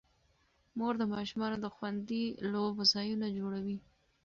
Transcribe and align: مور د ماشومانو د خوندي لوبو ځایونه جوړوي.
مور 0.77 0.93
د 1.01 1.03
ماشومانو 1.13 1.57
د 1.61 1.65
خوندي 1.75 2.25
لوبو 2.51 2.83
ځایونه 2.93 3.27
جوړوي. 3.37 3.77